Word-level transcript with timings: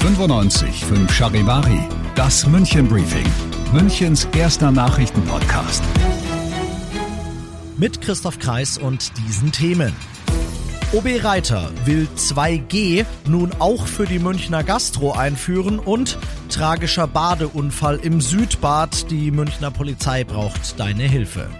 95 0.00 0.84
5 0.84 1.12
Charivari, 1.12 1.80
das 2.14 2.46
München 2.46 2.86
Briefing, 2.86 3.26
Münchens 3.72 4.28
erster 4.36 4.70
Nachrichtenpodcast. 4.70 5.82
Mit 7.76 8.00
Christoph 8.00 8.38
Kreis 8.38 8.78
und 8.78 9.10
diesen 9.18 9.50
Themen. 9.50 9.92
OB 10.92 11.24
Reiter 11.24 11.70
will 11.84 12.06
2G 12.16 13.04
nun 13.26 13.50
auch 13.58 13.86
für 13.88 14.06
die 14.06 14.20
Münchner 14.20 14.62
Gastro 14.62 15.12
einführen 15.12 15.80
und 15.80 16.16
tragischer 16.48 17.08
Badeunfall 17.08 17.96
im 17.96 18.20
Südbad. 18.20 19.10
Die 19.10 19.32
Münchner 19.32 19.72
Polizei 19.72 20.22
braucht 20.22 20.78
deine 20.78 21.04
Hilfe. 21.04 21.50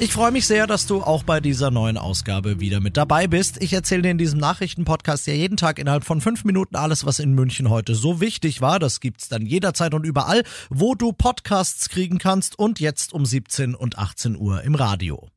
Ich 0.00 0.12
freue 0.12 0.30
mich 0.30 0.46
sehr, 0.46 0.68
dass 0.68 0.86
du 0.86 1.02
auch 1.02 1.24
bei 1.24 1.40
dieser 1.40 1.72
neuen 1.72 1.98
Ausgabe 1.98 2.60
wieder 2.60 2.78
mit 2.78 2.96
dabei 2.96 3.26
bist. 3.26 3.60
Ich 3.60 3.72
erzähle 3.72 4.02
dir 4.02 4.10
in 4.12 4.18
diesem 4.18 4.38
Nachrichtenpodcast 4.38 5.26
ja 5.26 5.32
jeden 5.32 5.56
Tag 5.56 5.80
innerhalb 5.80 6.04
von 6.04 6.20
fünf 6.20 6.44
Minuten 6.44 6.76
alles, 6.76 7.04
was 7.04 7.18
in 7.18 7.34
München 7.34 7.68
heute 7.68 7.96
so 7.96 8.20
wichtig 8.20 8.60
war. 8.60 8.78
Das 8.78 9.00
gibt's 9.00 9.28
dann 9.28 9.44
jederzeit 9.44 9.94
und 9.94 10.06
überall, 10.06 10.44
wo 10.70 10.94
du 10.94 11.12
Podcasts 11.12 11.88
kriegen 11.88 12.18
kannst 12.18 12.56
und 12.56 12.78
jetzt 12.78 13.12
um 13.12 13.26
17 13.26 13.74
und 13.74 13.98
18 13.98 14.36
Uhr 14.36 14.62
im 14.62 14.76
Radio. 14.76 15.30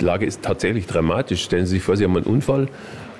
Die 0.00 0.04
Lage 0.04 0.26
ist 0.26 0.42
tatsächlich 0.42 0.88
dramatisch. 0.88 1.44
Stellen 1.44 1.66
Sie 1.66 1.76
sich 1.76 1.84
vor, 1.84 1.96
Sie 1.96 2.02
haben 2.02 2.16
einen 2.16 2.26
Unfall. 2.26 2.68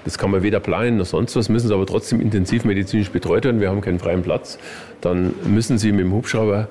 Das 0.04 0.18
kann 0.18 0.32
man 0.32 0.42
weder 0.42 0.58
planen 0.58 0.96
noch 0.96 1.06
sonst 1.06 1.36
was, 1.36 1.48
müssen 1.48 1.68
Sie 1.68 1.74
aber 1.74 1.86
trotzdem 1.86 2.20
intensivmedizinisch 2.20 3.10
betreut 3.10 3.44
werden. 3.44 3.60
Wir 3.60 3.70
haben 3.70 3.82
keinen 3.82 4.00
freien 4.00 4.22
Platz. 4.22 4.58
Dann 5.00 5.32
müssen 5.44 5.78
Sie 5.78 5.92
mit 5.92 6.00
dem 6.00 6.12
Hubschrauber 6.12 6.66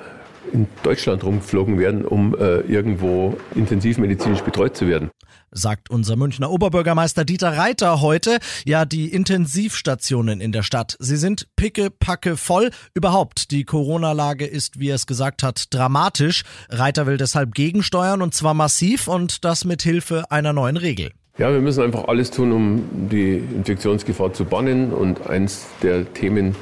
in 0.52 0.68
Deutschland 0.84 1.24
rumgeflogen 1.24 1.80
werden, 1.80 2.06
um 2.06 2.36
äh, 2.36 2.60
irgendwo 2.62 3.38
intensivmedizinisch 3.56 4.42
betreut 4.42 4.76
zu 4.76 4.88
werden. 4.88 5.10
Sagt 5.52 5.90
unser 5.90 6.16
Münchner 6.16 6.52
Oberbürgermeister 6.52 7.24
Dieter 7.24 7.58
Reiter 7.58 8.02
heute. 8.02 8.40
Ja, 8.66 8.86
die 8.86 9.10
Intensivstationen 9.10 10.42
in 10.42 10.52
der 10.52 10.64
Stadt, 10.64 10.98
sie 11.00 11.18
sind 11.18 11.48
picke, 11.56 11.90
packe 11.90 12.36
voll. 12.36 12.72
Überhaupt, 12.94 13.52
die 13.52 13.64
Corona-Lage 13.64 14.46
ist, 14.46 14.80
wie 14.80 14.90
er 14.90 14.96
es 14.96 15.08
gesagt 15.08 15.44
hat, 15.44 15.74
dramatisch. 15.74 16.44
Reiter 16.70 17.08
will 17.08 17.18
deshalb 17.18 17.54
gegensteuern 17.54 18.22
und 18.22 18.34
zwar 18.34 18.54
massiv 18.54 19.08
und 19.08 19.46
das 19.46 19.66
mit 19.66 19.82
Hilfe 19.82 20.30
einer 20.30 20.54
neuen 20.54 20.78
Regel. 20.78 21.12
Ja, 21.38 21.54
wir 21.54 21.62
müssen 21.62 21.84
einfach 21.84 22.08
alles 22.08 22.32
tun, 22.32 22.52
um 22.52 23.10
die 23.12 23.38
Infektionsgefahr 23.38 24.34
zu 24.34 24.44
bannen. 24.46 24.92
Und 24.92 25.28
eins 25.28 25.68
der 25.84 26.12
Themen, 26.14 26.56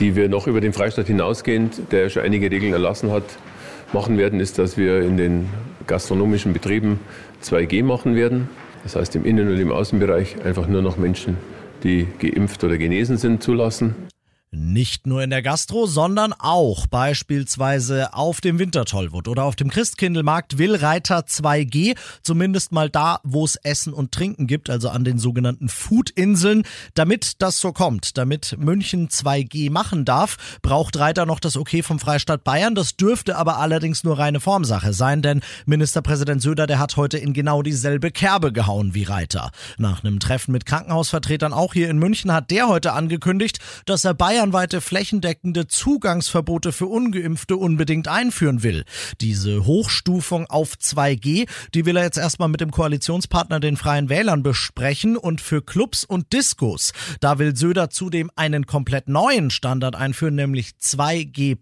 die 0.00 0.16
wir 0.16 0.28
noch 0.28 0.46
über 0.46 0.60
den 0.60 0.72
Freistaat 0.72 1.06
hinausgehend, 1.06 1.92
der 1.92 2.08
schon 2.08 2.22
einige 2.22 2.50
Regeln 2.50 2.72
erlassen 2.72 3.12
hat, 3.12 3.22
machen 3.92 4.18
werden, 4.18 4.40
ist, 4.40 4.58
dass 4.58 4.76
wir 4.76 5.02
in 5.02 5.16
den 5.16 5.48
gastronomischen 5.86 6.52
Betrieben 6.52 7.00
2G 7.42 7.84
machen 7.84 8.14
werden. 8.16 8.48
Das 8.82 8.96
heißt, 8.96 9.14
im 9.16 9.24
Innen- 9.24 9.48
und 9.48 9.58
im 9.58 9.70
Außenbereich 9.70 10.44
einfach 10.44 10.66
nur 10.66 10.80
noch 10.80 10.96
Menschen, 10.96 11.36
die 11.84 12.06
geimpft 12.18 12.64
oder 12.64 12.78
genesen 12.78 13.18
sind, 13.18 13.42
zulassen. 13.42 13.94
Nicht 14.52 15.06
nur 15.06 15.22
in 15.22 15.30
der 15.30 15.42
Gastro, 15.42 15.86
sondern 15.86 16.32
auch 16.32 16.88
beispielsweise 16.88 18.14
auf 18.14 18.40
dem 18.40 18.58
Wintertollwood 18.58 19.28
oder 19.28 19.44
auf 19.44 19.54
dem 19.54 19.70
Christkindlmarkt 19.70 20.58
will 20.58 20.74
Reiter 20.74 21.20
2G, 21.20 21.96
zumindest 22.24 22.72
mal 22.72 22.90
da, 22.90 23.20
wo 23.22 23.44
es 23.44 23.54
Essen 23.54 23.92
und 23.92 24.10
Trinken 24.10 24.48
gibt, 24.48 24.68
also 24.68 24.88
an 24.88 25.04
den 25.04 25.20
sogenannten 25.20 25.68
Foodinseln. 25.68 26.64
Damit 26.94 27.40
das 27.40 27.60
so 27.60 27.70
kommt, 27.70 28.18
damit 28.18 28.56
München 28.58 29.08
2G 29.08 29.70
machen 29.70 30.04
darf, 30.04 30.36
braucht 30.62 30.98
Reiter 30.98 31.26
noch 31.26 31.38
das 31.38 31.56
Okay 31.56 31.84
vom 31.84 32.00
Freistaat 32.00 32.42
Bayern. 32.42 32.74
Das 32.74 32.96
dürfte 32.96 33.36
aber 33.36 33.58
allerdings 33.58 34.02
nur 34.02 34.18
reine 34.18 34.40
Formsache 34.40 34.92
sein, 34.92 35.22
denn 35.22 35.42
Ministerpräsident 35.66 36.42
Söder, 36.42 36.66
der 36.66 36.80
hat 36.80 36.96
heute 36.96 37.18
in 37.18 37.34
genau 37.34 37.62
dieselbe 37.62 38.10
Kerbe 38.10 38.52
gehauen 38.52 38.94
wie 38.94 39.04
Reiter. 39.04 39.52
Nach 39.78 40.02
einem 40.02 40.18
Treffen 40.18 40.50
mit 40.50 40.66
Krankenhausvertretern 40.66 41.52
auch 41.52 41.72
hier 41.72 41.88
in 41.88 41.98
München 41.98 42.32
hat 42.32 42.50
der 42.50 42.66
heute 42.66 42.94
angekündigt, 42.94 43.60
dass 43.86 44.04
er 44.04 44.14
Bayern 44.14 44.39
bayernweite 44.40 44.80
flächendeckende 44.80 45.66
Zugangsverbote 45.66 46.72
für 46.72 46.86
ungeimpfte 46.86 47.58
unbedingt 47.58 48.08
einführen 48.08 48.62
will. 48.62 48.86
Diese 49.20 49.66
Hochstufung 49.66 50.46
auf 50.46 50.76
2G, 50.76 51.46
die 51.74 51.84
will 51.84 51.98
er 51.98 52.04
jetzt 52.04 52.16
erstmal 52.16 52.48
mit 52.48 52.62
dem 52.62 52.70
Koalitionspartner 52.70 53.60
den 53.60 53.76
Freien 53.76 54.08
Wählern 54.08 54.42
besprechen 54.42 55.18
und 55.18 55.42
für 55.42 55.60
Clubs 55.60 56.04
und 56.04 56.32
Diskos, 56.32 56.94
da 57.20 57.38
will 57.38 57.54
Söder 57.54 57.90
zudem 57.90 58.30
einen 58.34 58.64
komplett 58.64 59.08
neuen 59.08 59.50
Standard 59.50 59.94
einführen, 59.94 60.36
nämlich 60.36 60.70
2G+. 60.80 61.58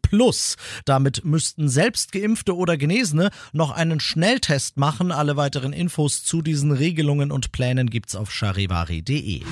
Damit 0.84 1.24
müssten 1.24 1.68
selbst 1.68 2.12
geimpfte 2.12 2.54
oder 2.54 2.76
Genesene 2.76 3.30
noch 3.52 3.72
einen 3.72 3.98
Schnelltest 3.98 4.76
machen. 4.76 5.10
Alle 5.10 5.36
weiteren 5.36 5.72
Infos 5.72 6.22
zu 6.22 6.42
diesen 6.42 6.70
Regelungen 6.70 7.32
und 7.32 7.50
Plänen 7.50 7.90
gibt's 7.90 8.14
auf 8.14 8.32
charivari.de. 8.32 9.42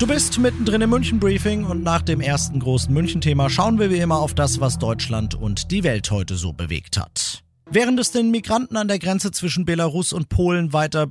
Du 0.00 0.06
bist 0.06 0.38
mittendrin 0.38 0.80
im 0.80 0.88
München 0.88 1.20
Briefing 1.20 1.64
und 1.64 1.82
nach 1.82 2.00
dem 2.00 2.22
ersten 2.22 2.58
großen 2.58 2.92
München-Thema 2.92 3.50
schauen 3.50 3.78
wir 3.78 3.90
wie 3.90 3.98
immer 3.98 4.18
auf 4.18 4.32
das, 4.32 4.58
was 4.58 4.78
Deutschland 4.78 5.34
und 5.34 5.70
die 5.70 5.84
Welt 5.84 6.10
heute 6.10 6.36
so 6.36 6.54
bewegt 6.54 6.96
hat. 6.96 7.44
Während 7.70 8.00
es 8.00 8.10
den 8.10 8.30
Migranten 8.30 8.78
an 8.78 8.88
der 8.88 8.98
Grenze 8.98 9.30
zwischen 9.30 9.66
Belarus 9.66 10.14
und 10.14 10.30
Polen 10.30 10.72
weiter 10.72 11.06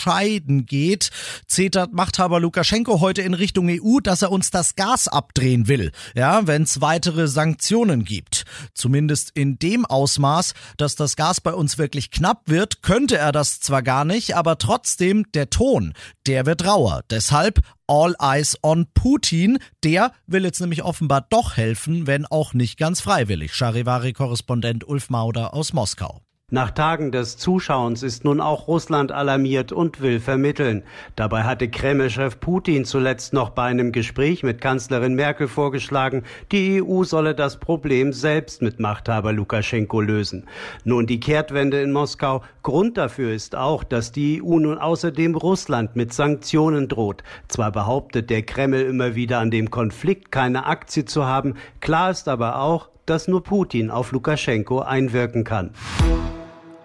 bescheiden 0.00 0.64
geht, 0.64 1.10
zetert 1.46 1.92
Machthaber 1.92 2.40
Lukaschenko 2.40 3.00
heute 3.00 3.20
in 3.20 3.34
Richtung 3.34 3.68
EU, 3.68 4.00
dass 4.02 4.22
er 4.22 4.32
uns 4.32 4.50
das 4.50 4.74
Gas 4.74 5.08
abdrehen 5.08 5.68
will, 5.68 5.92
ja, 6.14 6.46
wenn 6.46 6.62
es 6.62 6.80
weitere 6.80 7.28
Sanktionen 7.28 8.04
gibt. 8.04 8.44
Zumindest 8.72 9.30
in 9.34 9.58
dem 9.58 9.84
Ausmaß, 9.84 10.54
dass 10.78 10.96
das 10.96 11.16
Gas 11.16 11.42
bei 11.42 11.52
uns 11.52 11.76
wirklich 11.76 12.10
knapp 12.10 12.42
wird, 12.46 12.82
könnte 12.82 13.18
er 13.18 13.30
das 13.30 13.60
zwar 13.60 13.82
gar 13.82 14.06
nicht, 14.06 14.36
aber 14.36 14.56
trotzdem 14.56 15.26
der 15.34 15.50
Ton, 15.50 15.92
der 16.26 16.46
wird 16.46 16.66
rauer. 16.66 17.02
Deshalb 17.10 17.60
All 17.86 18.14
Eyes 18.20 18.56
on 18.62 18.86
Putin. 18.94 19.58
Der 19.84 20.12
will 20.26 20.44
jetzt 20.44 20.60
nämlich 20.60 20.84
offenbar 20.84 21.26
doch 21.28 21.56
helfen, 21.56 22.06
wenn 22.06 22.24
auch 22.24 22.54
nicht 22.54 22.78
ganz 22.78 23.00
freiwillig. 23.00 23.52
Charivari-Korrespondent 23.52 24.86
Ulf 24.86 25.10
Mauder 25.10 25.52
aus 25.52 25.72
Moskau. 25.72 26.22
Nach 26.52 26.72
Tagen 26.72 27.12
des 27.12 27.36
Zuschauens 27.36 28.02
ist 28.02 28.24
nun 28.24 28.40
auch 28.40 28.66
Russland 28.66 29.12
alarmiert 29.12 29.70
und 29.70 30.00
will 30.00 30.18
vermitteln. 30.18 30.82
Dabei 31.14 31.44
hatte 31.44 31.68
Kreml-Chef 31.68 32.40
Putin 32.40 32.84
zuletzt 32.84 33.32
noch 33.32 33.50
bei 33.50 33.66
einem 33.66 33.92
Gespräch 33.92 34.42
mit 34.42 34.60
Kanzlerin 34.60 35.14
Merkel 35.14 35.46
vorgeschlagen, 35.46 36.24
die 36.50 36.82
EU 36.82 37.04
solle 37.04 37.36
das 37.36 37.58
Problem 37.58 38.12
selbst 38.12 38.62
mit 38.62 38.80
Machthaber 38.80 39.32
Lukaschenko 39.32 40.00
lösen. 40.00 40.48
Nun 40.82 41.06
die 41.06 41.20
Kehrtwende 41.20 41.82
in 41.82 41.92
Moskau. 41.92 42.42
Grund 42.64 42.98
dafür 42.98 43.32
ist 43.32 43.54
auch, 43.54 43.84
dass 43.84 44.10
die 44.10 44.42
EU 44.42 44.58
nun 44.58 44.78
außerdem 44.78 45.36
Russland 45.36 45.94
mit 45.94 46.12
Sanktionen 46.12 46.88
droht. 46.88 47.22
Zwar 47.46 47.70
behauptet 47.70 48.28
der 48.28 48.42
Kreml 48.42 48.80
immer 48.80 49.14
wieder 49.14 49.38
an 49.38 49.52
dem 49.52 49.70
Konflikt 49.70 50.32
keine 50.32 50.66
Aktie 50.66 51.04
zu 51.04 51.26
haben, 51.26 51.54
klar 51.78 52.10
ist 52.10 52.26
aber 52.26 52.60
auch, 52.60 52.88
dass 53.06 53.28
nur 53.28 53.44
Putin 53.44 53.90
auf 53.90 54.10
Lukaschenko 54.10 54.80
einwirken 54.80 55.44
kann. 55.44 55.70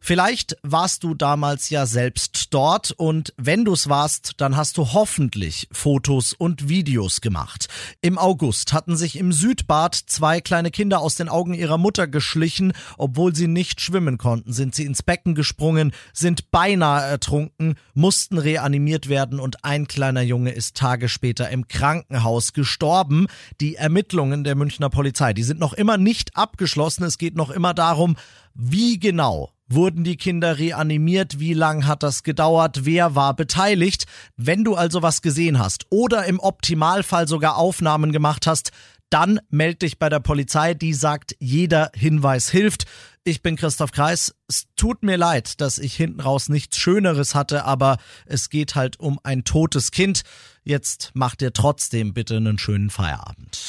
Vielleicht 0.00 0.56
warst 0.62 1.04
du 1.04 1.14
damals 1.14 1.70
ja 1.70 1.84
selbst 1.84 2.54
dort 2.54 2.92
und 2.92 3.34
wenn 3.36 3.64
du 3.64 3.72
es 3.72 3.88
warst, 3.88 4.32
dann 4.38 4.56
hast 4.56 4.78
du 4.78 4.92
hoffentlich 4.92 5.68
Fotos 5.72 6.32
und 6.32 6.68
Videos 6.68 7.20
gemacht. 7.20 7.68
Im 8.00 8.16
August 8.16 8.72
hatten 8.72 8.96
sich 8.96 9.18
im 9.18 9.32
Südbad 9.32 9.94
zwei 9.94 10.40
kleine 10.40 10.70
Kinder 10.70 11.00
aus 11.00 11.16
den 11.16 11.28
Augen 11.28 11.52
ihrer 11.52 11.78
Mutter 11.78 12.06
geschlichen. 12.06 12.72
Obwohl 12.96 13.34
sie 13.34 13.48
nicht 13.48 13.80
schwimmen 13.80 14.18
konnten, 14.18 14.52
sind 14.52 14.74
sie 14.74 14.84
ins 14.84 15.02
Becken 15.02 15.34
gesprungen, 15.34 15.92
sind 16.12 16.50
beinahe 16.50 17.04
ertrunken, 17.04 17.74
mussten 17.94 18.38
reanimiert 18.38 19.08
werden 19.08 19.40
und 19.40 19.64
ein 19.64 19.88
kleiner 19.88 20.22
Junge 20.22 20.52
ist 20.52 20.76
Tage 20.76 21.08
später 21.08 21.50
im 21.50 21.68
Krankenhaus 21.68 22.52
gestorben. 22.52 23.26
Die 23.60 23.74
Ermittlungen 23.74 24.44
der 24.44 24.54
Münchner 24.54 24.90
Polizei, 24.90 25.32
die 25.32 25.42
sind 25.42 25.60
noch 25.60 25.72
immer 25.72 25.98
nicht 25.98 26.36
abgeschlossen. 26.36 27.04
Es 27.04 27.18
geht 27.18 27.36
noch 27.36 27.50
immer 27.50 27.74
darum, 27.74 28.16
wie 28.54 28.98
genau 28.98 29.52
Wurden 29.68 30.02
die 30.02 30.16
Kinder 30.16 30.58
reanimiert? 30.58 31.38
Wie 31.40 31.52
lang 31.52 31.86
hat 31.86 32.02
das 32.02 32.22
gedauert? 32.22 32.86
Wer 32.86 33.14
war 33.14 33.34
beteiligt? 33.34 34.06
Wenn 34.36 34.64
du 34.64 34.74
also 34.74 35.02
was 35.02 35.20
gesehen 35.20 35.58
hast 35.58 35.86
oder 35.90 36.24
im 36.24 36.40
Optimalfall 36.40 37.28
sogar 37.28 37.56
Aufnahmen 37.56 38.10
gemacht 38.10 38.46
hast, 38.46 38.72
dann 39.10 39.40
meld 39.50 39.82
dich 39.82 39.98
bei 39.98 40.08
der 40.08 40.20
Polizei, 40.20 40.74
die 40.74 40.94
sagt, 40.94 41.34
jeder 41.38 41.90
Hinweis 41.94 42.50
hilft. 42.50 42.84
Ich 43.24 43.42
bin 43.42 43.56
Christoph 43.56 43.92
Kreis. 43.92 44.34
Es 44.48 44.64
tut 44.76 45.02
mir 45.02 45.16
leid, 45.16 45.60
dass 45.60 45.78
ich 45.78 45.94
hinten 45.94 46.20
raus 46.20 46.48
nichts 46.48 46.78
Schöneres 46.78 47.34
hatte, 47.34 47.64
aber 47.64 47.98
es 48.24 48.48
geht 48.48 48.74
halt 48.74 48.98
um 48.98 49.18
ein 49.22 49.44
totes 49.44 49.90
Kind. 49.90 50.22
Jetzt 50.64 51.10
macht 51.14 51.42
ihr 51.42 51.52
trotzdem 51.52 52.14
bitte 52.14 52.36
einen 52.36 52.58
schönen 52.58 52.88
Feierabend. 52.90 53.68